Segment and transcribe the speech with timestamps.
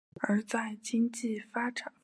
[0.19, 1.99] 而在经济发展方面。